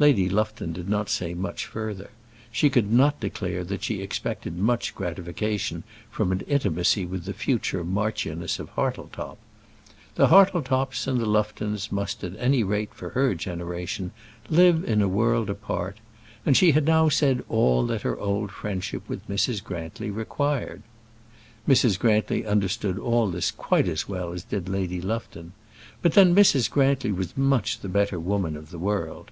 Lady 0.00 0.30
Lufton 0.30 0.72
did 0.72 0.88
not 0.88 1.10
say 1.10 1.32
much 1.32 1.66
further. 1.66 2.10
She 2.50 2.70
could 2.70 2.90
not 2.90 3.20
declare 3.20 3.62
that 3.64 3.84
she 3.84 4.00
expected 4.02 4.58
much 4.58 4.94
gratification 4.96 5.84
from 6.10 6.32
an 6.32 6.40
intimacy 6.48 7.04
with 7.04 7.24
the 7.24 7.34
future 7.34 7.84
Marchioness 7.84 8.58
of 8.58 8.70
Hartletop. 8.70 9.36
The 10.14 10.26
Hartletops 10.28 11.06
and 11.06 11.20
Luftons 11.24 11.92
must, 11.92 12.24
at 12.24 12.34
any 12.38 12.64
rate 12.64 12.92
for 12.94 13.10
her 13.10 13.34
generation, 13.34 14.10
live 14.48 14.82
in 14.84 15.02
a 15.02 15.08
world 15.08 15.50
apart, 15.50 15.98
and 16.46 16.56
she 16.56 16.72
had 16.72 16.86
now 16.86 17.08
said 17.10 17.44
all 17.48 17.86
that 17.86 18.02
her 18.02 18.18
old 18.18 18.50
friendship 18.50 19.06
with 19.06 19.28
Mrs. 19.28 19.62
Grantly 19.62 20.10
required. 20.10 20.82
Mrs. 21.68 21.96
Grantly 21.98 22.44
understood 22.46 22.98
all 22.98 23.30
this 23.30 23.50
quite 23.50 23.86
as 23.86 24.08
well 24.08 24.32
as 24.32 24.42
did 24.42 24.66
Lady 24.68 25.00
Lufton; 25.00 25.52
but 26.00 26.14
then 26.14 26.34
Mrs. 26.34 26.70
Grantly 26.70 27.12
was 27.12 27.36
much 27.36 27.80
the 27.80 27.88
better 27.88 28.18
woman 28.18 28.56
of 28.56 28.70
the 28.70 28.78
world. 28.78 29.30